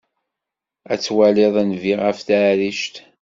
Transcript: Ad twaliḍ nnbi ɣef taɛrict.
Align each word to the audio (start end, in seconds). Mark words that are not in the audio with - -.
Ad 0.91 0.99
twaliḍ 1.01 1.55
nnbi 1.65 1.93
ɣef 2.03 2.17
taɛrict. 2.27 2.95